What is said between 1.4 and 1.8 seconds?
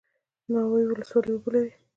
لري؟